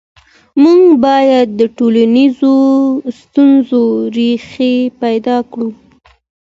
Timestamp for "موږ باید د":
0.61-1.61